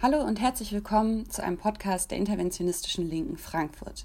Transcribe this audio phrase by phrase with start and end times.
[0.00, 4.04] Hallo und herzlich willkommen zu einem Podcast der interventionistischen Linken Frankfurt.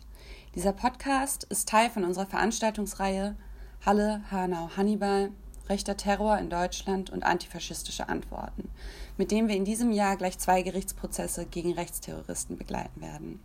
[0.55, 3.35] Dieser Podcast ist Teil von unserer Veranstaltungsreihe
[3.85, 5.29] Halle, Hanau, Hannibal,
[5.69, 8.71] rechter Terror in Deutschland und antifaschistische Antworten,
[9.17, 13.39] mit dem wir in diesem Jahr gleich zwei Gerichtsprozesse gegen Rechtsterroristen begleiten werden.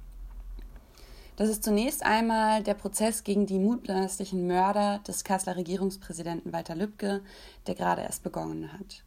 [1.37, 7.21] Das ist zunächst einmal der Prozess gegen die mutmaßlichen Mörder des Kasseler Regierungspräsidenten Walter Lübcke,
[7.67, 9.05] der gerade erst begonnen hat.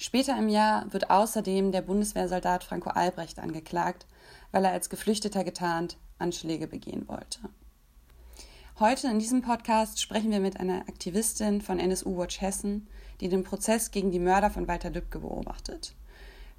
[0.00, 4.06] Später im Jahr wird außerdem der Bundeswehrsoldat Franco Albrecht angeklagt,
[4.52, 7.40] weil er als Geflüchteter getarnt Anschläge begehen wollte.
[8.78, 12.86] Heute in diesem Podcast sprechen wir mit einer Aktivistin von NSU Watch Hessen,
[13.20, 15.96] die den Prozess gegen die Mörder von Walter Lübcke beobachtet.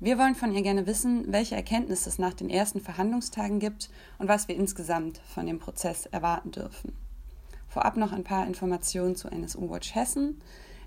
[0.01, 4.27] Wir wollen von ihr gerne wissen, welche Erkenntnisse es nach den ersten Verhandlungstagen gibt und
[4.27, 6.91] was wir insgesamt von dem Prozess erwarten dürfen.
[7.69, 10.41] Vorab noch ein paar Informationen zu NSU Watch Hessen.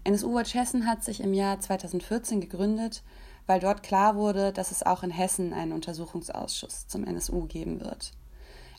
[0.05, 3.05] NSU Watch Hessen hat sich im Jahr 2014 gegründet,
[3.47, 8.13] weil dort klar wurde, dass es auch in Hessen einen Untersuchungsausschuss zum NSU geben wird.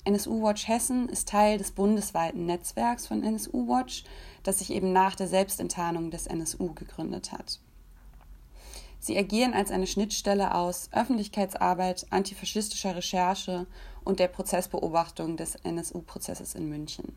[0.03, 4.03] NSU Watch Hessen ist Teil des bundesweiten Netzwerks von NSU Watch,
[4.43, 7.59] das sich eben nach der Selbstenttarnung des NSU gegründet hat.
[8.99, 13.65] Sie agieren als eine Schnittstelle aus Öffentlichkeitsarbeit, antifaschistischer Recherche
[14.03, 17.15] und der Prozessbeobachtung des NSU-Prozesses in München.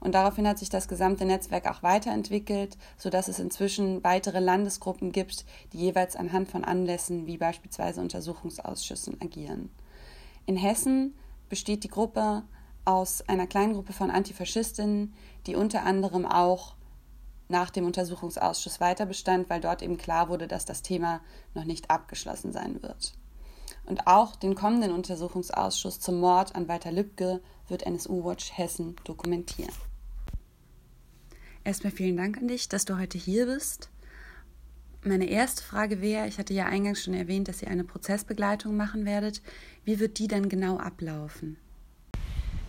[0.00, 5.44] Und daraufhin hat sich das gesamte Netzwerk auch weiterentwickelt, sodass es inzwischen weitere Landesgruppen gibt,
[5.72, 9.70] die jeweils anhand von Anlässen wie beispielsweise Untersuchungsausschüssen agieren.
[10.46, 11.14] In Hessen
[11.48, 12.42] besteht die Gruppe
[12.84, 15.14] aus einer kleinen Gruppe von Antifaschistinnen,
[15.46, 16.74] die unter anderem auch
[17.48, 21.20] nach dem Untersuchungsausschuss weiter bestand, weil dort eben klar wurde, dass das Thema
[21.54, 23.14] noch nicht abgeschlossen sein wird.
[23.86, 29.72] Und auch den kommenden Untersuchungsausschuss zum Mord an Walter Lübcke wird NSU Watch Hessen dokumentieren.
[31.68, 33.90] Erstmal vielen Dank an dich, dass du heute hier bist.
[35.04, 39.04] Meine erste Frage wäre, ich hatte ja eingangs schon erwähnt, dass ihr eine Prozessbegleitung machen
[39.04, 39.42] werdet.
[39.84, 41.58] Wie wird die dann genau ablaufen?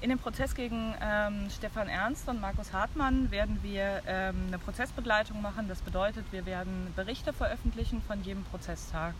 [0.01, 5.41] In dem Prozess gegen ähm, Stefan Ernst und Markus Hartmann werden wir ähm, eine Prozessbegleitung
[5.41, 5.69] machen.
[5.69, 9.13] Das bedeutet, wir werden Berichte veröffentlichen von jedem Prozesstag.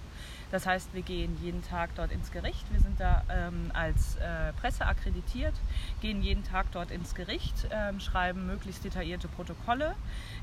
[0.52, 2.66] Das heißt, wir gehen jeden Tag dort ins Gericht.
[2.72, 5.54] Wir sind da ähm, als äh, Presse akkreditiert,
[6.02, 9.96] gehen jeden Tag dort ins Gericht, ähm, schreiben möglichst detaillierte Protokolle,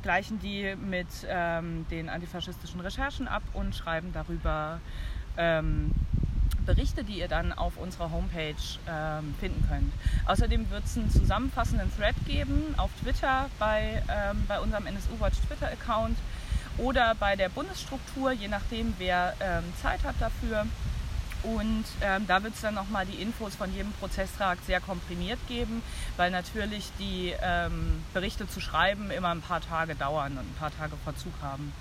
[0.02, 4.80] gleichen die mit ähm, den antifaschistischen Recherchen ab und schreiben darüber
[5.36, 5.92] ähm,
[6.66, 8.54] Berichte, die ihr dann auf unserer Homepage
[8.88, 9.92] ähm, finden könnt.
[10.26, 15.38] Außerdem wird es einen zusammenfassenden Thread geben auf Twitter bei, ähm, bei unserem NSU Watch
[15.46, 16.16] Twitter-Account
[16.78, 20.66] oder bei der Bundesstruktur, je nachdem, wer ähm, Zeit hat dafür.
[21.42, 25.82] Und ähm, da wird es dann nochmal die Infos von jedem Prozesstag sehr komprimiert geben,
[26.16, 30.76] weil natürlich die ähm, Berichte zu schreiben immer ein paar Tage dauern und ein paar
[30.76, 31.72] Tage Verzug haben.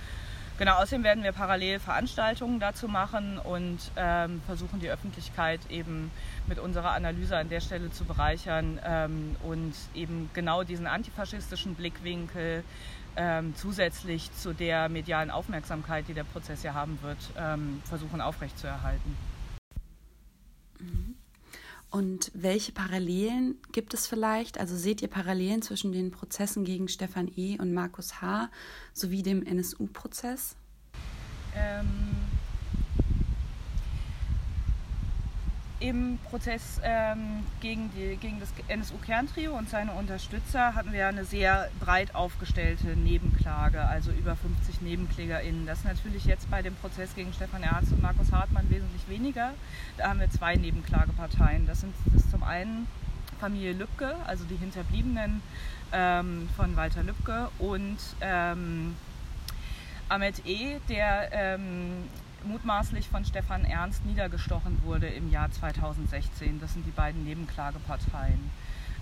[0.58, 6.12] Genau, außerdem werden wir parallel Veranstaltungen dazu machen und ähm, versuchen die Öffentlichkeit eben
[6.48, 12.64] mit unserer Analyse an der Stelle zu bereichern ähm, und eben genau diesen antifaschistischen Blickwinkel
[13.16, 19.18] ähm, zusätzlich zu der medialen Aufmerksamkeit, die der Prozess ja haben wird, ähm, versuchen aufrechtzuerhalten.
[20.80, 21.16] Mhm.
[21.92, 24.60] Und welche Parallelen gibt es vielleicht?
[24.60, 27.58] Also seht ihr Parallelen zwischen den Prozessen gegen Stefan E.
[27.58, 28.50] und Markus H.
[28.94, 30.58] sowie dem NSU-Prozess?
[31.56, 31.88] Ähm,
[35.86, 41.70] Im Prozess ähm, gegen, die, gegen das NSU-Kerntrio und seine Unterstützer hatten wir eine sehr
[41.80, 45.68] breit aufgestellte Nebenklage, also über 50 NebenklägerInnen.
[45.68, 49.54] Das ist natürlich jetzt bei dem Prozess gegen Stefan Ernst und Markus Hartmann wesentlich weniger.
[49.98, 51.68] Da haben wir zwei Nebenklageparteien.
[51.68, 52.88] Das sind das ist zum einen
[53.40, 55.44] Familie Lübcke, also die Hinterbliebenen
[55.94, 58.96] ähm, von Walter Lübcke und ähm,
[60.10, 62.10] Ahmed E., der ähm,
[62.46, 66.60] mutmaßlich von Stefan Ernst niedergestochen wurde im Jahr 2016.
[66.60, 68.52] Das sind die beiden Nebenklageparteien.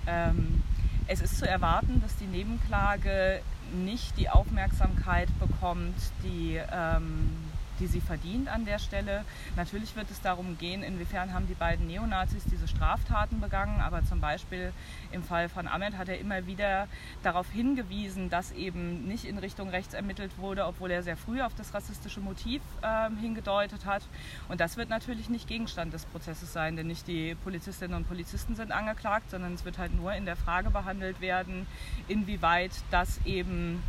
[0.07, 0.63] Ähm,
[1.07, 3.41] es ist zu erwarten, dass die Nebenklage
[3.73, 7.31] nicht die Aufmerksamkeit bekommt, die ähm,
[7.79, 9.25] die sie verdient an der Stelle.
[9.55, 14.19] Natürlich wird es darum gehen, inwiefern haben die beiden Neonazis diese Straftaten begangen, aber zum
[14.19, 14.73] Beispiel
[15.11, 16.87] im Fall von Ahmed hat er immer wieder
[17.23, 21.53] darauf hingewiesen, dass eben nicht in Richtung rechts ermittelt wurde, obwohl er sehr früh auf
[21.55, 24.03] das rassistische Motiv äh, hingedeutet hat.
[24.49, 28.55] Und das wird natürlich nicht Gegenstand des Prozesses sein, denn nicht die Polizistinnen und Polizisten
[28.55, 31.67] sind angeklagt, sondern es wird halt nur in der Frage behandelt werden,
[32.07, 33.81] inwieweit das eben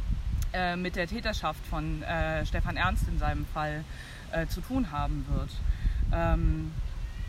[0.55, 3.85] äh, mit der Täterschaft von äh, Stefan Ernst in seinem Fall
[4.33, 5.51] äh, zu tun haben wird.
[6.13, 6.73] Ähm,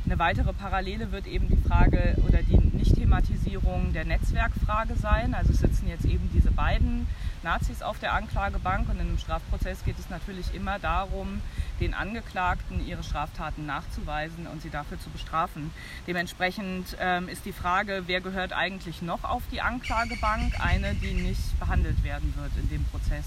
[0.05, 5.33] eine weitere Parallele wird eben die Frage oder die Nicht-Thematisierung der Netzwerkfrage sein.
[5.33, 7.07] Also sitzen jetzt eben diese beiden
[7.41, 11.41] Nazis auf der Anklagebank und in einem Strafprozess geht es natürlich immer darum,
[11.79, 15.71] den Angeklagten ihre Straftaten nachzuweisen und sie dafür zu bestrafen.
[16.07, 21.59] Dementsprechend ähm, ist die Frage, wer gehört eigentlich noch auf die Anklagebank, eine, die nicht
[21.59, 23.25] behandelt werden wird in dem Prozess.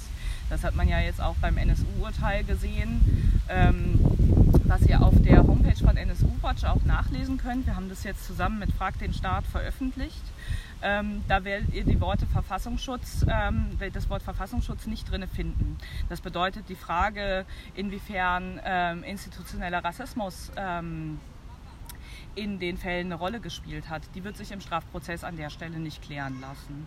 [0.49, 4.18] Das hat man ja jetzt auch beim NSU-Urteil gesehen, ähm,
[4.69, 7.67] was ihr auf der Homepage von NSU Watch auch nachlesen könnt.
[7.67, 10.23] Wir haben das jetzt zusammen mit Frag den Staat veröffentlicht.
[10.83, 15.79] Ähm, da werdet ihr die Worte Verfassungsschutz, ähm, das Wort Verfassungsschutz nicht drin finden.
[16.11, 21.19] Das bedeutet die Frage, inwiefern ähm, institutioneller Rassismus ähm,
[22.35, 25.79] in den Fällen eine Rolle gespielt hat, die wird sich im Strafprozess an der Stelle
[25.79, 26.87] nicht klären lassen.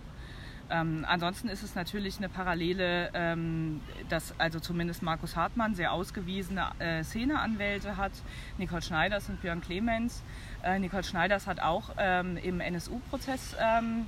[0.71, 6.71] Ähm, ansonsten ist es natürlich eine Parallele, ähm, dass also zumindest Markus Hartmann sehr ausgewiesene
[6.79, 8.13] äh, Szeneanwälte hat,
[8.57, 10.23] Nicole Schneiders und Björn Clemens.
[10.63, 14.05] Äh, Nicole Schneiders hat auch ähm, im NSU-Prozess ähm,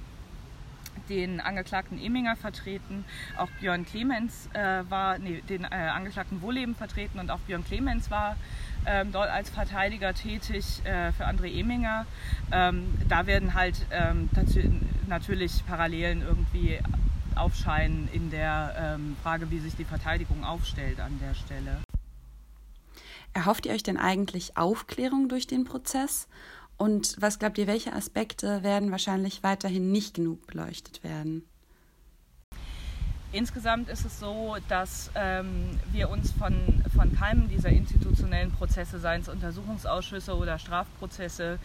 [1.10, 3.04] den Angeklagten Eminger vertreten.
[3.38, 8.10] Auch Björn Clemens äh, war, nee, den äh, Angeklagten Wohleben vertreten und auch Björn Clemens
[8.10, 8.36] war
[8.86, 12.06] ähm, dort als Verteidiger tätig äh, für André Eminger.
[12.52, 14.30] Ähm, da werden halt ähm,
[15.08, 16.80] natürlich Parallelen irgendwie
[17.36, 21.82] aufscheinen in der ähm, Frage, wie sich die Verteidigung aufstellt an der Stelle.
[23.34, 26.28] Erhofft ihr euch denn eigentlich Aufklärung durch den Prozess?
[26.78, 31.44] Und was glaubt ihr, welche Aspekte werden wahrscheinlich weiterhin nicht genug beleuchtet werden?
[33.34, 36.54] Insgesamt ist es so, dass ähm, wir uns von,
[36.96, 41.58] von keinem dieser institutionellen Prozesse, seien es Untersuchungsausschüsse oder Strafprozesse,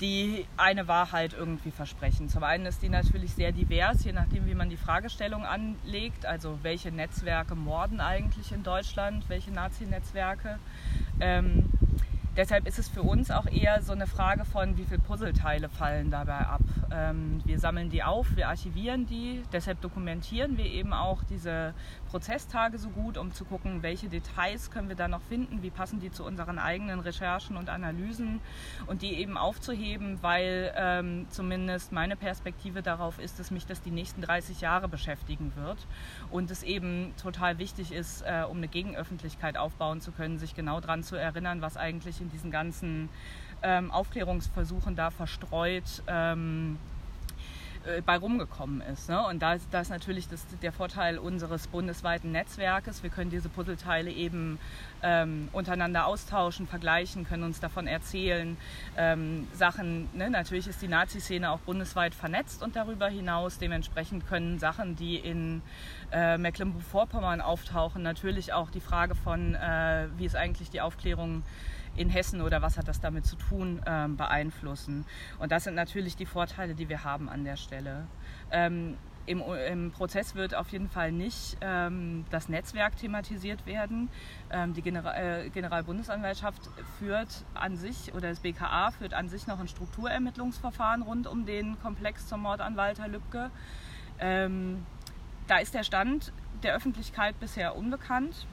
[0.00, 2.28] die eine Wahrheit irgendwie versprechen.
[2.28, 6.26] Zum einen ist die natürlich sehr divers, je nachdem, wie man die Fragestellung anlegt.
[6.26, 10.58] Also welche Netzwerke morden eigentlich in Deutschland, welche Nazi-Netzwerke.
[11.20, 11.70] Ähm,
[12.36, 16.10] Deshalb ist es für uns auch eher so eine Frage von, wie viele Puzzleteile fallen
[16.10, 16.62] dabei ab.
[16.90, 21.74] Ähm, wir sammeln die auf, wir archivieren die, deshalb dokumentieren wir eben auch diese
[22.10, 26.00] Prozesstage so gut, um zu gucken, welche Details können wir da noch finden, wie passen
[26.00, 28.40] die zu unseren eigenen Recherchen und Analysen.
[28.86, 33.92] Und die eben aufzuheben, weil ähm, zumindest meine Perspektive darauf ist, dass mich das die
[33.92, 35.78] nächsten 30 Jahre beschäftigen wird.
[36.32, 40.80] Und es eben total wichtig ist, äh, um eine Gegenöffentlichkeit aufbauen zu können, sich genau
[40.80, 43.08] daran zu erinnern, was eigentlich in diesen ganzen
[43.62, 46.78] ähm, Aufklärungsversuchen da verstreut ähm,
[47.86, 49.08] äh, bei rumgekommen ist.
[49.08, 49.26] Ne?
[49.26, 53.02] Und da ist, da ist natürlich das, der Vorteil unseres bundesweiten Netzwerkes.
[53.02, 54.58] Wir können diese Puzzleteile eben
[55.02, 58.56] ähm, untereinander austauschen, vergleichen, können uns davon erzählen.
[58.96, 60.30] Ähm, Sachen, ne?
[60.30, 63.58] natürlich ist die Nazi-Szene auch bundesweit vernetzt und darüber hinaus.
[63.58, 65.60] Dementsprechend können Sachen, die in
[66.12, 71.42] äh, Mecklenburg-Vorpommern auftauchen, natürlich auch die Frage von, äh, wie ist eigentlich die Aufklärung
[71.96, 75.04] in Hessen oder was hat das damit zu tun, ähm, beeinflussen.
[75.38, 78.06] Und das sind natürlich die Vorteile, die wir haben an der Stelle.
[78.50, 78.96] Ähm,
[79.26, 84.10] im, im, Prozess wird auf jeden Fall nicht ähm, das Netzwerk thematisiert werden.
[84.50, 86.68] Ähm, die General, äh, Generalbundesanwaltschaft
[86.98, 91.80] führt an sich oder das BKA führt an sich noch ein Strukturermittlungsverfahren rund um den
[91.80, 93.50] Komplex zum Mord an Walter Lübcke.
[94.18, 94.84] Ähm,
[95.46, 96.32] da ist der Stand
[96.62, 98.46] der Öffentlichkeit bisher unbekannt.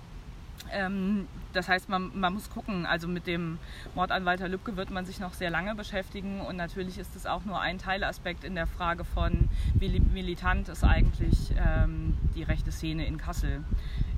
[0.71, 2.85] Ähm, das heißt, man, man, muss gucken.
[2.85, 3.57] Also mit dem
[3.95, 6.41] Mord an Walter Lübcke wird man sich noch sehr lange beschäftigen.
[6.41, 10.83] Und natürlich ist es auch nur ein Teilaspekt in der Frage von, wie militant ist
[10.83, 13.63] eigentlich ähm, die rechte Szene in Kassel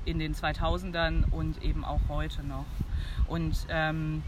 [0.04, 2.66] in den 2000ern und eben auch heute noch.
[3.26, 4.22] Und ähm,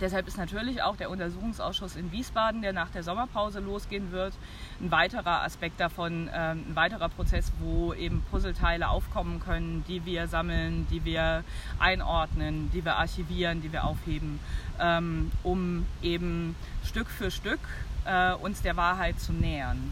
[0.00, 4.32] Deshalb ist natürlich auch der Untersuchungsausschuss in Wiesbaden, der nach der Sommerpause losgehen wird,
[4.80, 10.26] ein weiterer Aspekt davon, ähm, ein weiterer Prozess, wo eben Puzzleteile aufkommen können, die wir
[10.26, 11.44] sammeln, die wir
[11.78, 14.40] einordnen, die wir archivieren, die wir aufheben,
[14.80, 17.60] ähm, um eben Stück für Stück
[18.06, 19.90] äh, uns der Wahrheit zu nähern.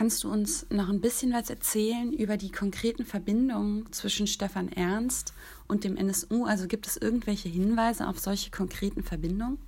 [0.00, 5.34] Kannst du uns noch ein bisschen was erzählen über die konkreten Verbindungen zwischen Stefan Ernst
[5.68, 6.46] und dem NSU?
[6.46, 9.58] Also gibt es irgendwelche Hinweise auf solche konkreten Verbindungen?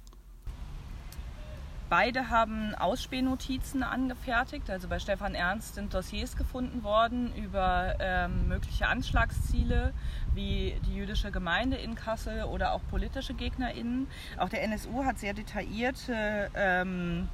[1.91, 4.71] Beide haben Ausspähnotizen angefertigt.
[4.71, 9.93] Also bei Stefan Ernst sind Dossiers gefunden worden über ähm, mögliche Anschlagsziele
[10.35, 14.07] wie die jüdische Gemeinde in Kassel oder auch politische GegnerInnen.
[14.39, 17.29] Auch der NSU hat sehr detaillierte ähm,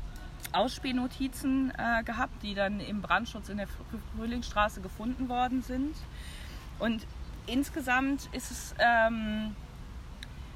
[0.53, 3.69] Ausspähnotizen äh, gehabt, die dann im Brandschutz in der
[4.17, 5.95] Frühlingsstraße gefunden worden sind.
[6.79, 7.07] Und
[7.47, 9.55] insgesamt ist es ähm,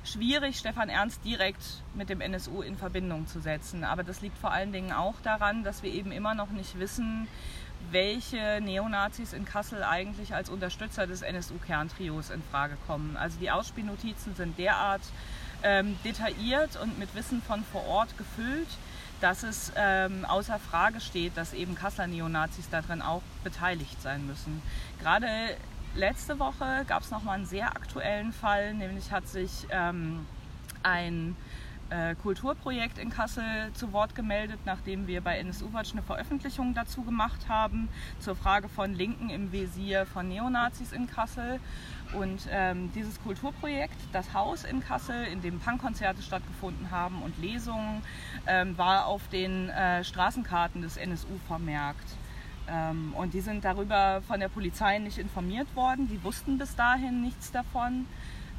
[0.05, 3.85] schwierig, Stefan Ernst direkt mit dem NSU in Verbindung zu setzen.
[3.85, 7.29] Aber das liegt vor allen Dingen auch daran, dass wir eben immer noch nicht wissen,
[7.91, 13.17] welche Neonazis in Kassel eigentlich als Unterstützer des NSU-Kerntrios in Frage kommen.
[13.17, 15.03] Also die Ausspielnotizen sind derart
[15.63, 18.69] ähm, detailliert und mit Wissen von vor Ort gefüllt,
[19.23, 24.61] dass es ähm, außer Frage steht, dass eben Kasseler Neonazis darin auch beteiligt sein müssen.
[25.01, 25.27] Gerade
[25.95, 30.27] letzte Woche gab es nochmal einen sehr aktuellen Fall, nämlich hat sich ähm,
[30.83, 31.37] ein
[31.93, 37.03] äh, Kulturprojekt in Kassel zu Wort gemeldet, nachdem wir bei NSU Watch eine Veröffentlichung dazu
[37.03, 41.61] gemacht haben, zur Frage von Linken im Visier von Neonazis in Kassel.
[42.15, 48.03] Und ähm, dieses Kulturprojekt, das Haus in Kassel, in dem Punkkonzerte stattgefunden haben und Lesungen,
[48.47, 52.09] ähm, war auf den äh, Straßenkarten des NSU vermerkt.
[52.69, 56.09] Ähm, und die sind darüber von der Polizei nicht informiert worden.
[56.09, 58.07] Die wussten bis dahin nichts davon.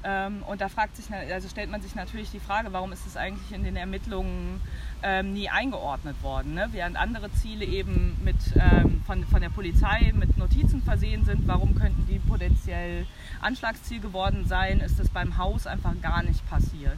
[0.03, 3.15] Ähm, und da fragt sich, also stellt man sich natürlich die Frage, warum ist es
[3.15, 4.59] eigentlich in den Ermittlungen
[5.01, 6.53] ähm, nie eingeordnet worden?
[6.53, 6.67] Ne?
[6.71, 11.75] Während andere Ziele eben mit, ähm, von, von der Polizei mit Notizen versehen sind, warum
[11.75, 13.05] könnten die potenziell
[13.41, 16.97] Anschlagsziel geworden sein, ist das beim Haus einfach gar nicht passiert.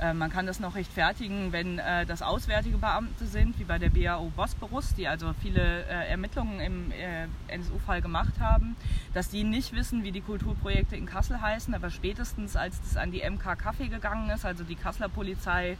[0.00, 3.90] Äh, man kann das noch rechtfertigen, wenn äh, das auswärtige Beamte sind, wie bei der
[3.90, 6.92] BAO Bosporus, die also viele äh, Ermittlungen im
[7.48, 8.76] NSU-Fall gemacht haben,
[9.14, 13.12] dass die nicht wissen, wie die Kulturprojekte in Kassel heißen, aber spätestens als das an
[13.12, 15.76] die MK Kaffee gegangen ist, also die Kasseler Polizei,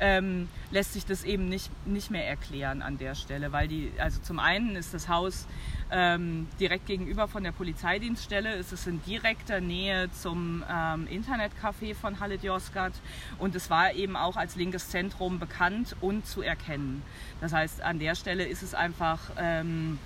[0.00, 4.20] ähm, lässt sich das eben nicht, nicht mehr erklären an der Stelle, weil die, also
[4.20, 5.46] zum einen ist das Haus
[5.90, 12.20] ähm, direkt gegenüber von der Polizeidienststelle, es ist in direkter Nähe zum ähm, Internetcafé von
[12.20, 12.94] Halle Josgat
[13.38, 17.02] und es war eben auch als linkes Zentrum bekannt und zu erkennen.
[17.42, 19.98] Das heißt, an der Stelle ist es einfach ähm,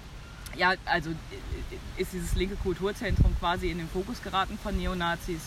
[0.56, 1.10] ja, also
[1.96, 5.40] ist dieses linke Kulturzentrum quasi in den Fokus geraten von Neonazis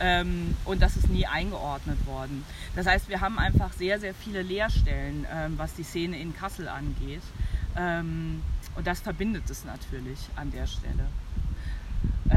[0.00, 2.44] ähm, und das ist nie eingeordnet worden.
[2.76, 6.68] Das heißt, wir haben einfach sehr, sehr viele Leerstellen, ähm, was die Szene in Kassel
[6.68, 7.22] angeht.
[7.76, 8.42] Ähm,
[8.76, 11.06] und das verbindet es natürlich an der Stelle.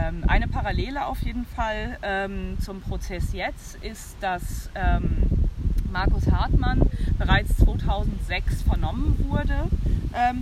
[0.01, 5.49] Ähm, eine Parallele auf jeden Fall ähm, zum Prozess jetzt ist, dass ähm,
[5.91, 6.81] Markus Hartmann
[7.17, 9.67] bereits 2006 vernommen wurde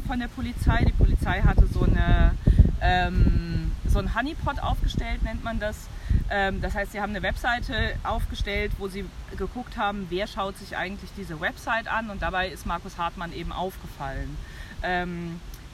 [0.08, 0.84] von der Polizei.
[0.84, 2.32] Die Polizei hatte so, eine,
[3.88, 5.88] so einen Honeypot aufgestellt, nennt man das.
[6.28, 9.06] Das heißt, sie haben eine Webseite aufgestellt, wo sie
[9.38, 13.52] geguckt haben, wer schaut sich eigentlich diese Website an und dabei ist Markus Hartmann eben
[13.52, 14.38] aufgefallen.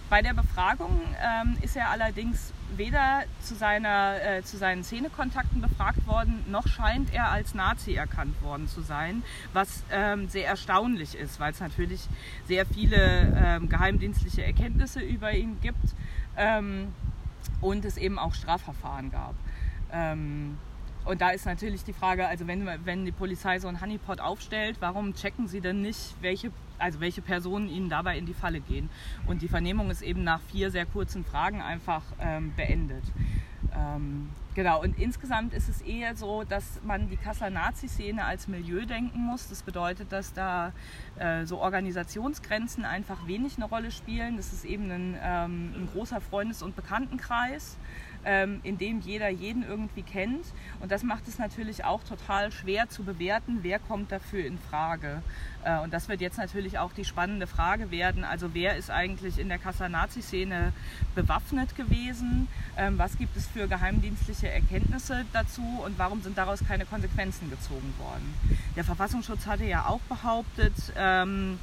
[0.10, 6.06] Bei der Befragung ähm, ist er allerdings weder zu, seiner, äh, zu seinen Szenekontakten befragt
[6.06, 11.40] worden, noch scheint er als Nazi erkannt worden zu sein, was ähm, sehr erstaunlich ist,
[11.40, 12.08] weil es natürlich
[12.48, 15.96] sehr viele ähm, geheimdienstliche Erkenntnisse über ihn gibt
[16.38, 16.94] ähm,
[17.62, 19.34] und es eben auch Strafverfahren gab.
[19.92, 20.58] Ähm,
[21.06, 24.78] und da ist natürlich die Frage, also wenn, wenn die Polizei so einen Honeypot aufstellt,
[24.80, 28.90] warum checken sie denn nicht, welche, also welche Personen ihnen dabei in die Falle gehen?
[29.28, 33.04] Und die Vernehmung ist eben nach vier sehr kurzen Fragen einfach ähm, beendet.
[33.76, 38.86] Ähm, genau, und insgesamt ist es eher so, dass man die Kasseler Nazi-Szene als Milieu
[38.86, 39.48] denken muss.
[39.50, 40.72] Das bedeutet, dass da
[41.20, 44.38] äh, so Organisationsgrenzen einfach wenig eine Rolle spielen.
[44.38, 47.78] Das ist eben ein, ähm, ein großer Freundes- und Bekanntenkreis
[48.26, 50.46] ähm, in dem jeder jeden irgendwie kennt.
[50.82, 55.22] Und das macht es natürlich auch total schwer zu bewerten, wer kommt dafür in Frage.
[55.64, 58.24] Äh, und das wird jetzt natürlich auch die spannende Frage werden.
[58.24, 60.74] Also wer ist eigentlich in der Kasseler Nazi-Szene
[61.14, 62.48] bewaffnet gewesen?
[62.78, 67.94] Ähm, was gibt es für geheimdienstliche Erkenntnisse dazu und warum sind daraus keine Konsequenzen gezogen
[67.98, 68.34] worden?
[68.76, 71.60] Der Verfassungsschutz hatte ja auch behauptet, ähm,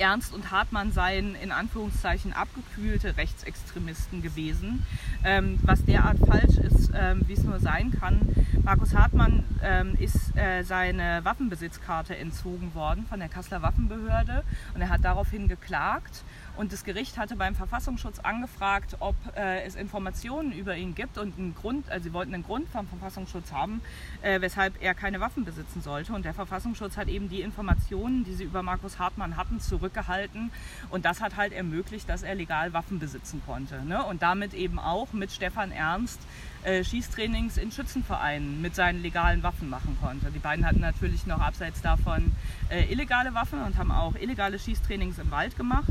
[0.00, 4.84] Ernst und Hartmann seien in Anführungszeichen abgekühlte Rechtsextremisten gewesen,
[5.24, 8.20] ähm, was derart falsch ist, ähm, wie es nur sein kann.
[8.64, 14.42] Markus Hartmann ähm, ist äh, seine Waffenbesitzkarte entzogen worden von der Kasseler Waffenbehörde
[14.74, 16.22] und er hat daraufhin geklagt
[16.56, 21.38] und das Gericht hatte beim Verfassungsschutz angefragt, ob äh, es Informationen über ihn gibt und
[21.38, 23.80] einen Grund, also sie wollten einen Grund vom Verfassungsschutz haben,
[24.22, 26.12] äh, weshalb er keine Waffen besitzen sollte.
[26.12, 30.50] Und der Verfassungsschutz hat eben die Informationen, die sie über Markus Hartmann hatten, zurückgehalten.
[30.90, 33.84] Und das hat halt ermöglicht, dass er legal Waffen besitzen konnte.
[33.84, 34.04] Ne?
[34.04, 36.20] Und damit eben auch mit Stefan Ernst
[36.62, 40.30] äh, Schießtrainings in Schützenvereinen mit seinen legalen Waffen machen konnte.
[40.30, 42.32] Die beiden hatten natürlich noch abseits davon
[42.68, 45.90] äh, illegale Waffen und haben auch illegale Schießtrainings im Wald gemacht.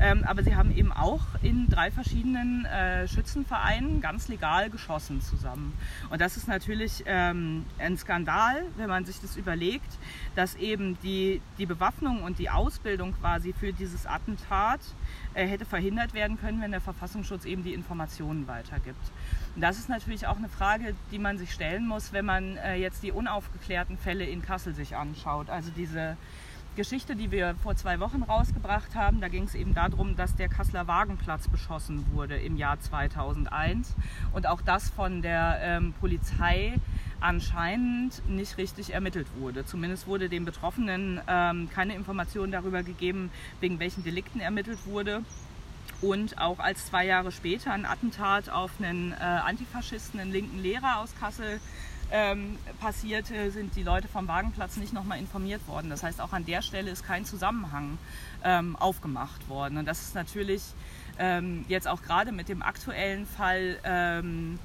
[0.00, 5.74] Ähm, aber sie haben eben auch in drei verschiedenen äh, Schützenvereinen ganz legal geschossen zusammen.
[6.08, 9.98] Und das ist natürlich ähm, ein Skandal, wenn man sich das überlegt,
[10.34, 14.80] dass eben die, die Bewaffnung und die Ausbildung quasi für dieses Attentat
[15.34, 19.12] äh, hätte verhindert werden können, wenn der Verfassungsschutz eben die Informationen weitergibt.
[19.54, 22.76] Und das ist natürlich auch eine Frage, die man sich stellen muss, wenn man äh,
[22.76, 25.50] jetzt die unaufgeklärten Fälle in Kassel sich anschaut.
[25.50, 26.16] Also diese
[26.80, 30.48] Geschichte, die wir vor zwei Wochen rausgebracht haben, da ging es eben darum, dass der
[30.48, 33.94] Kasseler Wagenplatz beschossen wurde im Jahr 2001
[34.32, 36.72] und auch das von der ähm, Polizei
[37.20, 39.66] anscheinend nicht richtig ermittelt wurde.
[39.66, 45.20] Zumindest wurde den Betroffenen ähm, keine Information darüber gegeben, wegen welchen Delikten ermittelt wurde.
[46.00, 51.00] Und auch als zwei Jahre später ein Attentat auf einen äh, Antifaschisten, einen linken Lehrer
[51.00, 51.60] aus Kassel,
[52.12, 55.90] ähm, passierte, sind die Leute vom Wagenplatz nicht nochmal informiert worden.
[55.90, 57.98] Das heißt, auch an der Stelle ist kein Zusammenhang
[58.44, 59.78] ähm, aufgemacht worden.
[59.78, 60.62] Und das ist natürlich
[61.18, 64.58] ähm, jetzt auch gerade mit dem aktuellen Fall ähm,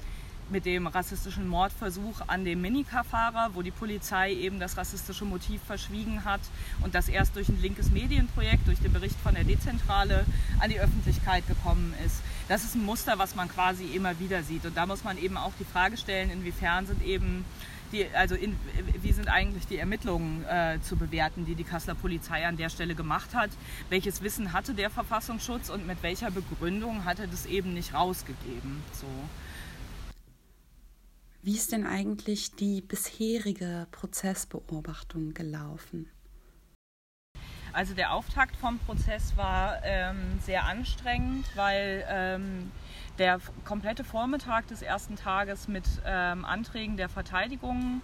[0.50, 6.24] mit dem rassistischen Mordversuch an dem Minicar-Fahrer, wo die Polizei eben das rassistische Motiv verschwiegen
[6.24, 6.40] hat
[6.82, 10.24] und das erst durch ein linkes Medienprojekt, durch den Bericht von der Dezentrale
[10.60, 12.22] an die Öffentlichkeit gekommen ist.
[12.48, 14.64] Das ist ein Muster, was man quasi immer wieder sieht.
[14.64, 17.44] Und da muss man eben auch die Frage stellen, inwiefern sind eben
[17.92, 18.56] die, also in,
[19.00, 22.94] wie sind eigentlich die Ermittlungen äh, zu bewerten, die die Kasseler Polizei an der Stelle
[22.94, 23.50] gemacht hat?
[23.88, 28.82] Welches Wissen hatte der Verfassungsschutz und mit welcher Begründung hat er das eben nicht rausgegeben?
[28.92, 29.06] So.
[31.46, 36.10] Wie ist denn eigentlich die bisherige Prozessbeobachtung gelaufen?
[37.72, 42.72] Also der Auftakt vom Prozess war ähm, sehr anstrengend, weil ähm,
[43.18, 48.02] der komplette Vormittag des ersten Tages mit ähm, Anträgen der Verteidigung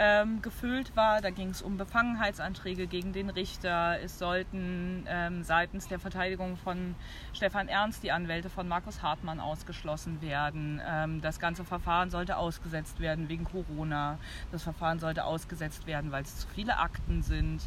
[0.00, 1.20] ähm, gefüllt war.
[1.20, 4.00] Da ging es um Befangenheitsanträge gegen den Richter.
[4.02, 6.94] Es sollten ähm, seitens der Verteidigung von
[7.34, 10.80] Stefan Ernst die Anwälte von Markus Hartmann ausgeschlossen werden.
[10.88, 14.16] Ähm, das ganze Verfahren sollte ausgesetzt werden wegen Corona.
[14.50, 17.60] Das Verfahren sollte ausgesetzt werden, weil es zu viele Akten sind.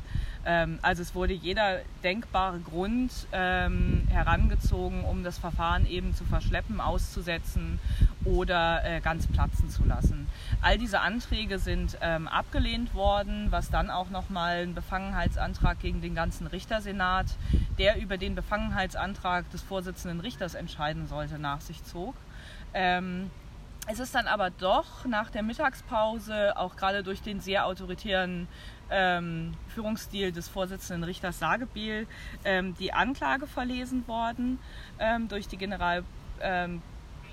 [0.43, 6.81] Ähm, also es wurde jeder denkbare Grund ähm, herangezogen, um das Verfahren eben zu verschleppen,
[6.81, 7.79] auszusetzen
[8.25, 10.27] oder äh, ganz platzen zu lassen.
[10.61, 16.15] All diese Anträge sind ähm, abgelehnt worden, was dann auch nochmal ein Befangenheitsantrag gegen den
[16.15, 17.27] ganzen Richtersenat,
[17.77, 22.15] der über den Befangenheitsantrag des Vorsitzenden Richters entscheiden sollte, nach sich zog.
[22.73, 23.29] Ähm,
[23.87, 28.47] es ist dann aber doch nach der Mittagspause, auch gerade durch den sehr autoritären
[28.89, 32.07] ähm, Führungsstil des Vorsitzenden Richters Sagebiel,
[32.45, 34.59] ähm, die Anklage verlesen worden
[34.99, 35.57] ähm, durch die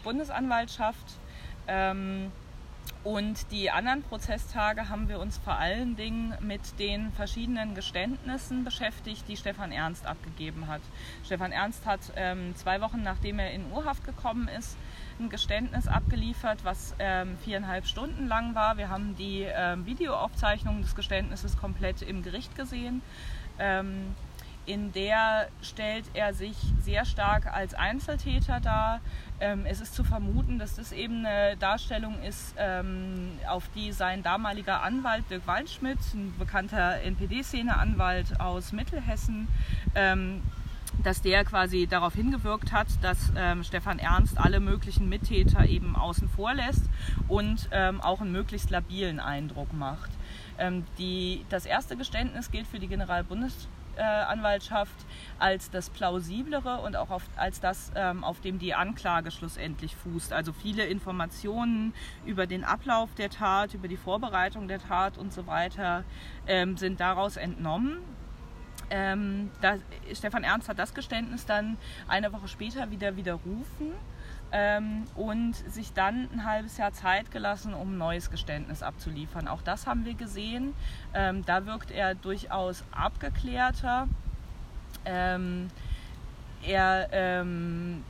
[0.03, 1.19] Generalbundesanwaltschaft.
[1.69, 2.33] Ähm,
[3.03, 9.25] und die anderen Prozesstage haben wir uns vor allen Dingen mit den verschiedenen Geständnissen beschäftigt,
[9.29, 10.83] die Stefan Ernst abgegeben hat.
[11.25, 14.77] Stefan Ernst hat ähm, zwei Wochen nachdem er in Urhaft gekommen ist,
[15.19, 18.77] ein Geständnis abgeliefert, was ähm, viereinhalb Stunden lang war.
[18.77, 23.03] Wir haben die ähm, Videoaufzeichnung des Geständnisses komplett im Gericht gesehen.
[23.59, 24.15] Ähm,
[24.71, 29.01] in der stellt er sich sehr stark als Einzeltäter dar.
[29.41, 34.23] Ähm, es ist zu vermuten, dass das eben eine Darstellung ist, ähm, auf die sein
[34.23, 39.49] damaliger Anwalt Dirk Waldschmidt, ein bekannter NPD-Szene-Anwalt aus Mittelhessen,
[39.97, 40.41] ähm,
[41.03, 46.29] dass der quasi darauf hingewirkt hat, dass ähm, Stefan Ernst alle möglichen Mittäter eben außen
[46.29, 46.85] vor lässt
[47.27, 50.11] und ähm, auch einen möglichst labilen Eindruck macht.
[50.59, 54.95] Ähm, die, das erste Geständnis gilt für die Generalbundes äh, Anwaltschaft
[55.39, 60.33] als das plausiblere und auch auf, als das, ähm, auf dem die Anklage schlussendlich fußt.
[60.33, 61.93] Also viele Informationen
[62.27, 66.05] über den Ablauf der Tat, über die Vorbereitung der Tat und so weiter
[66.47, 67.99] ähm, sind daraus entnommen.
[68.91, 69.77] Ähm, da,
[70.13, 71.77] Stefan Ernst hat das Geständnis dann
[72.09, 73.93] eine Woche später wieder widerrufen
[74.53, 79.49] ähm, und sich dann ein halbes Jahr Zeit gelassen, um ein neues Geständnis abzuliefern.
[79.49, 80.75] Auch das haben wir gesehen.
[81.15, 84.09] Ähm, da wirkt er durchaus abgeklärter.
[85.05, 85.69] Ähm,
[86.63, 88.05] er ähm,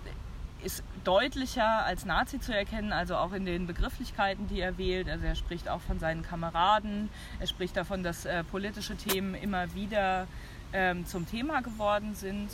[0.64, 5.08] ist deutlicher als Nazi zu erkennen, also auch in den Begrifflichkeiten, die er wählt.
[5.08, 9.74] Also er spricht auch von seinen Kameraden, er spricht davon, dass äh, politische Themen immer
[9.74, 10.26] wieder
[10.72, 12.50] ähm, zum Thema geworden sind.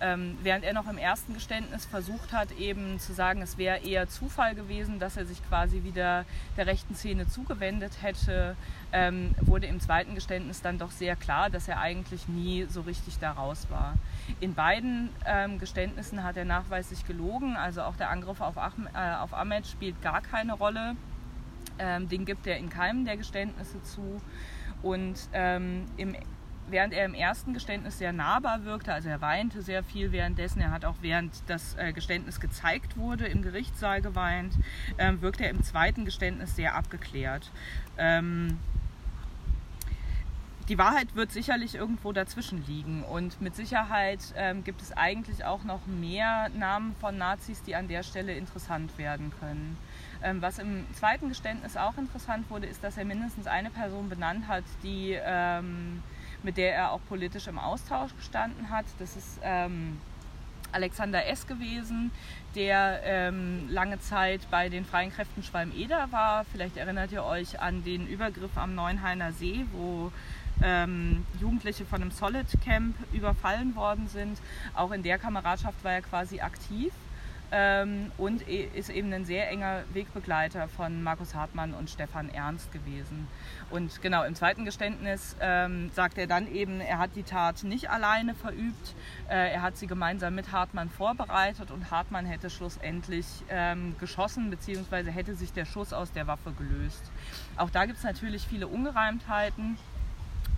[0.00, 4.08] Ähm, während er noch im ersten Geständnis versucht hat, eben zu sagen, es wäre eher
[4.08, 6.24] Zufall gewesen, dass er sich quasi wieder
[6.56, 8.56] der rechten Szene zugewendet hätte,
[8.92, 13.18] ähm, wurde im zweiten Geständnis dann doch sehr klar, dass er eigentlich nie so richtig
[13.18, 13.94] da raus war.
[14.40, 19.14] In beiden ähm, Geständnissen hat er nachweislich gelogen, also auch der Angriff auf, Ahmed, äh,
[19.16, 20.94] auf Ahmed spielt gar keine Rolle.
[21.80, 24.20] Ähm, den gibt er in keinem der Geständnisse zu.
[24.82, 26.14] Und ähm, im
[26.70, 30.70] während er im ersten Geständnis sehr nahbar wirkte, also er weinte sehr viel währenddessen, er
[30.70, 34.54] hat auch während das äh, Geständnis gezeigt wurde im Gerichtssaal geweint,
[34.98, 37.50] ähm, wirkte er im zweiten Geständnis sehr abgeklärt.
[37.96, 38.58] Ähm,
[40.68, 45.64] die Wahrheit wird sicherlich irgendwo dazwischen liegen und mit Sicherheit ähm, gibt es eigentlich auch
[45.64, 49.78] noch mehr Namen von Nazis, die an der Stelle interessant werden können.
[50.22, 54.46] Ähm, was im zweiten Geständnis auch interessant wurde, ist, dass er mindestens eine Person benannt
[54.46, 56.02] hat, die ähm,
[56.42, 58.86] mit der er auch politisch im Austausch gestanden hat.
[58.98, 59.98] Das ist ähm,
[60.72, 61.46] Alexander S.
[61.46, 62.10] gewesen,
[62.54, 66.44] der ähm, lange Zeit bei den Freien Kräften Schwalm-Eder war.
[66.44, 70.12] Vielleicht erinnert ihr euch an den Übergriff am Neuenhainer See, wo
[70.62, 74.38] ähm, Jugendliche von einem Solid Camp überfallen worden sind.
[74.74, 76.92] Auch in der Kameradschaft war er quasi aktiv
[77.50, 82.72] ähm, und e, ist eben ein sehr enger Wegbegleiter von Markus Hartmann und Stefan Ernst
[82.72, 83.28] gewesen.
[83.70, 87.90] Und genau im zweiten Geständnis ähm, sagt er dann eben, er hat die Tat nicht
[87.90, 88.94] alleine verübt,
[89.28, 95.10] äh, er hat sie gemeinsam mit Hartmann vorbereitet und Hartmann hätte schlussendlich ähm, geschossen bzw.
[95.10, 97.10] hätte sich der Schuss aus der Waffe gelöst.
[97.56, 99.78] Auch da gibt es natürlich viele Ungereimtheiten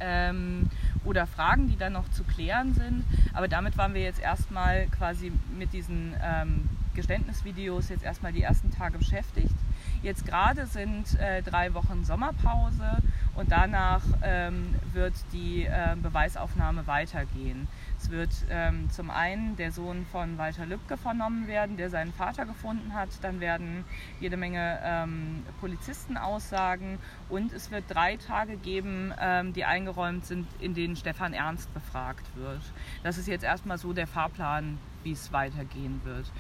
[0.01, 0.69] ähm,
[1.05, 3.05] oder Fragen, die dann noch zu klären sind.
[3.33, 8.71] Aber damit waren wir jetzt erstmal quasi mit diesen ähm, Geständnisvideos jetzt erstmal die ersten
[8.71, 9.55] Tage beschäftigt.
[10.03, 13.03] Jetzt gerade sind äh, drei Wochen Sommerpause
[13.35, 17.69] und danach ähm, wird die äh, Beweisaufnahme weitergehen.
[17.99, 22.47] Es wird ähm, zum einen der Sohn von Walter Lübcke vernommen werden, der seinen Vater
[22.47, 23.11] gefunden hat.
[23.23, 23.85] Dann werden
[24.21, 26.99] jede Menge ähm, Polizisten aussagen
[27.29, 32.27] und es wird drei Tage geben, ähm, die eingeräumt sind, in denen Stefan Ernst befragt
[32.37, 32.63] wird.
[33.03, 36.31] Das ist jetzt erstmal so der Fahrplan, wie es weitergehen wird.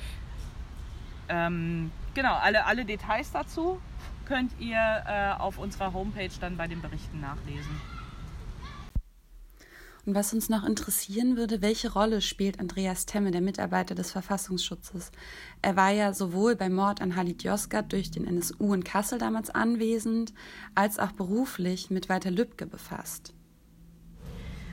[1.30, 3.80] Ähm, genau, alle, alle Details dazu
[4.26, 7.80] könnt ihr äh, auf unserer Homepage dann bei den Berichten nachlesen.
[10.06, 15.12] Und was uns noch interessieren würde, welche Rolle spielt Andreas Temme, der Mitarbeiter des Verfassungsschutzes?
[15.62, 19.50] Er war ja sowohl beim Mord an Halit Yozgat durch den NSU in Kassel damals
[19.50, 20.32] anwesend,
[20.74, 23.34] als auch beruflich mit Walter Lübcke befasst.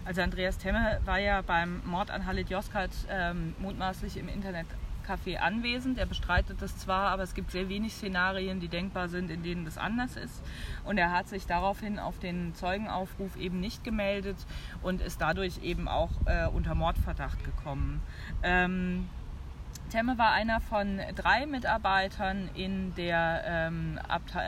[0.06, 4.68] Also Andreas Temme war ja beim Mord an Halit Yozgat ähm, mutmaßlich im Internet
[5.08, 5.98] Café anwesend.
[5.98, 9.66] Er bestreitet das zwar, aber es gibt sehr wenig Szenarien, die denkbar sind, in denen
[9.66, 10.44] das anders ist.
[10.84, 14.38] Und er hat sich daraufhin auf den Zeugenaufruf eben nicht gemeldet
[14.82, 18.02] und ist dadurch eben auch äh, unter Mordverdacht gekommen.
[18.44, 19.08] Ähm,
[19.90, 24.00] Temme war einer von drei Mitarbeitern in der, ähm,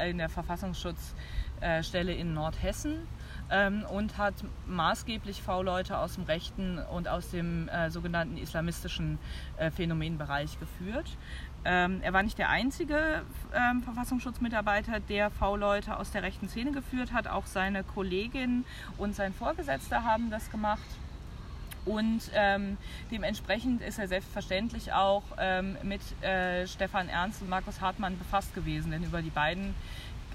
[0.09, 3.07] in der Verfassungsschutzstelle in Nordhessen
[3.51, 4.35] ähm, und hat
[4.67, 9.19] maßgeblich V-Leute aus dem rechten und aus dem äh, sogenannten islamistischen
[9.57, 11.17] äh, Phänomenbereich geführt.
[11.65, 17.11] Ähm, er war nicht der einzige ähm, Verfassungsschutzmitarbeiter, der V-Leute aus der rechten Szene geführt
[17.11, 17.27] hat.
[17.27, 18.63] Auch seine Kollegin
[18.97, 20.81] und sein Vorgesetzter haben das gemacht.
[21.85, 22.77] Und ähm,
[23.11, 28.91] dementsprechend ist er selbstverständlich auch ähm, mit äh, Stefan Ernst und Markus Hartmann befasst gewesen,
[28.91, 29.73] denn über die beiden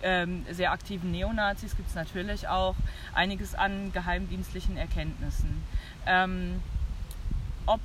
[0.04, 2.76] ähm, sehr aktiven Neonazis gibt es natürlich auch
[3.14, 5.62] einiges an geheimdienstlichen Erkenntnissen.
[6.06, 6.60] Ähm,
[7.66, 7.80] ob,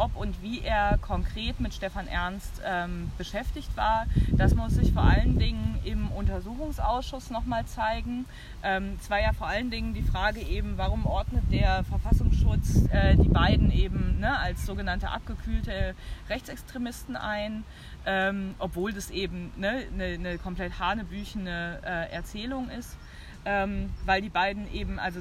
[0.00, 5.02] ob und wie er konkret mit Stefan Ernst ähm, beschäftigt war, das muss sich vor
[5.02, 8.26] allen Dingen im Untersuchungsausschuss nochmal zeigen.
[8.62, 13.16] Ähm, es war ja vor allen Dingen die Frage eben, warum ordnet der Verfassungsschutz äh,
[13.16, 15.94] die beiden eben ne, als sogenannte abgekühlte
[16.28, 17.64] Rechtsextremisten ein
[18.06, 22.96] ähm, obwohl das eben eine ne, ne komplett hanebüchene äh, Erzählung ist,
[23.44, 25.20] ähm, weil die beiden eben, also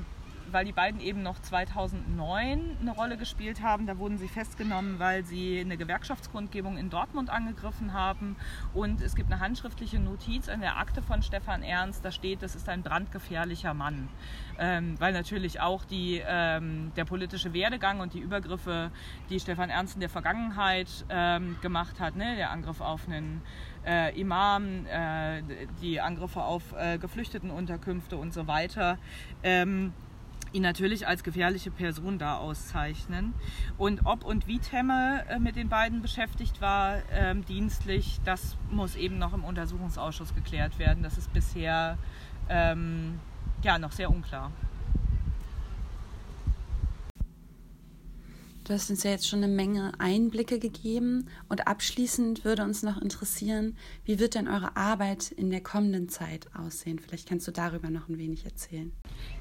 [0.54, 3.88] weil die beiden eben noch 2009 eine Rolle gespielt haben.
[3.88, 8.36] Da wurden sie festgenommen, weil sie eine Gewerkschaftskundgebung in Dortmund angegriffen haben.
[8.74, 12.56] Und es gibt eine handschriftliche Notiz in der Akte von Stefan Ernst, da steht, das
[12.56, 14.10] ist ein brandgefährlicher Mann.
[14.58, 18.92] Ähm, weil natürlich auch die, ähm, der politische Werdegang und die Übergriffe,
[19.30, 22.36] die Stefan Ernst in der Vergangenheit ähm, gemacht hat, ne?
[22.36, 23.42] der Angriff auf einen
[23.86, 25.42] äh, Imam, äh,
[25.82, 28.98] die Angriffe auf äh, Geflüchtetenunterkünfte und so weiter,
[29.44, 29.94] ähm,
[30.52, 33.34] ihn natürlich als gefährliche Person da auszeichnen.
[33.78, 38.96] Und ob und wie Temme äh, mit den beiden beschäftigt war, ähm, dienstlich, das muss
[38.96, 41.04] eben noch im Untersuchungsausschuss geklärt werden.
[41.04, 41.98] Das ist bisher
[42.50, 43.20] ähm,
[43.64, 44.52] ja, noch sehr unklar.
[48.70, 53.02] Du hast uns ja jetzt schon eine Menge Einblicke gegeben und abschließend würde uns noch
[53.02, 57.00] interessieren, wie wird denn eure Arbeit in der kommenden Zeit aussehen?
[57.00, 58.92] Vielleicht kannst du darüber noch ein wenig erzählen.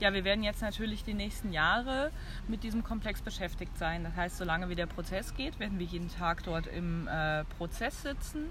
[0.01, 2.11] Ja, wir werden jetzt natürlich die nächsten Jahre
[2.49, 4.03] mit diesem Komplex beschäftigt sein.
[4.03, 8.01] Das heißt, solange wie der Prozess geht, werden wir jeden Tag dort im äh, Prozess
[8.01, 8.47] sitzen.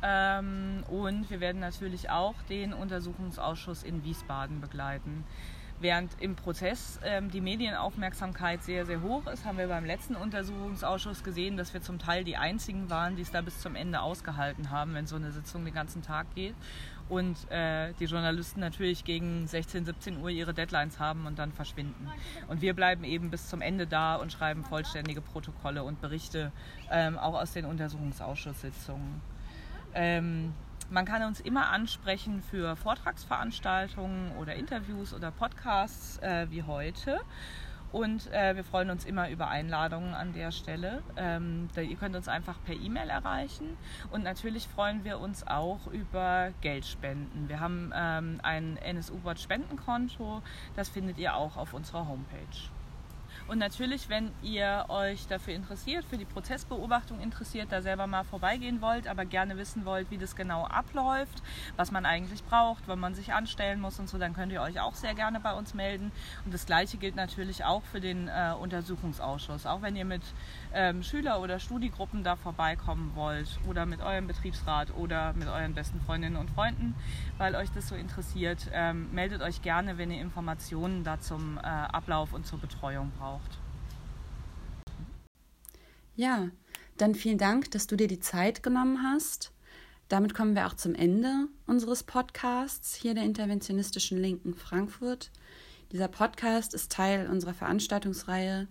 [0.00, 5.24] Ähm, und wir werden natürlich auch den Untersuchungsausschuss in Wiesbaden begleiten.
[5.80, 11.24] Während im Prozess ähm, die Medienaufmerksamkeit sehr, sehr hoch ist, haben wir beim letzten Untersuchungsausschuss
[11.24, 14.70] gesehen, dass wir zum Teil die einzigen waren, die es da bis zum Ende ausgehalten
[14.70, 16.54] haben, wenn so eine Sitzung den ganzen Tag geht.
[17.08, 22.08] Und äh, die Journalisten natürlich gegen 16, 17 Uhr ihre Deadlines haben und dann verschwinden.
[22.48, 26.50] Und wir bleiben eben bis zum Ende da und schreiben vollständige Protokolle und Berichte,
[26.90, 29.20] ähm, auch aus den Untersuchungsausschusssitzungen.
[29.92, 30.54] Ähm,
[30.90, 37.20] man kann uns immer ansprechen für Vortragsveranstaltungen oder Interviews oder Podcasts äh, wie heute.
[37.94, 41.00] Und äh, wir freuen uns immer über Einladungen an der Stelle.
[41.16, 43.76] Ähm, da, ihr könnt uns einfach per E-Mail erreichen.
[44.10, 47.48] Und natürlich freuen wir uns auch über Geldspenden.
[47.48, 50.42] Wir haben ähm, ein NSU-Bot-Spendenkonto.
[50.74, 52.73] Das findet ihr auch auf unserer Homepage.
[53.46, 58.80] Und natürlich, wenn ihr euch dafür interessiert, für die Prozessbeobachtung interessiert, da selber mal vorbeigehen
[58.80, 61.42] wollt, aber gerne wissen wollt, wie das genau abläuft,
[61.76, 64.80] was man eigentlich braucht, wann man sich anstellen muss und so, dann könnt ihr euch
[64.80, 66.10] auch sehr gerne bei uns melden.
[66.46, 69.66] Und das Gleiche gilt natürlich auch für den äh, Untersuchungsausschuss.
[69.66, 70.22] Auch wenn ihr mit
[70.72, 76.00] ähm, Schüler- oder Studiegruppen da vorbeikommen wollt oder mit eurem Betriebsrat oder mit euren besten
[76.00, 76.94] Freundinnen und Freunden,
[77.36, 81.60] weil euch das so interessiert, ähm, meldet euch gerne, wenn ihr Informationen da zum äh,
[81.60, 83.58] Ablauf und zur Betreuung braucht braucht.
[86.16, 86.50] Ja,
[86.96, 89.52] dann vielen Dank, dass du dir die Zeit genommen hast.
[90.08, 95.30] Damit kommen wir auch zum Ende unseres Podcasts hier der Interventionistischen Linken Frankfurt.
[95.92, 98.68] Dieser Podcast ist Teil unserer Veranstaltungsreihe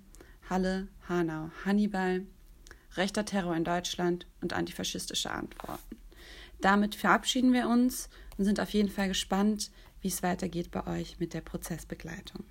[0.49, 2.26] Halle, Hanau, Hannibal,
[2.95, 5.97] rechter Terror in Deutschland und antifaschistische Antworten.
[6.62, 9.71] Damit verabschieden wir uns und sind auf jeden Fall gespannt,
[10.02, 12.45] wie es weitergeht bei euch mit der Prozessbegleitung.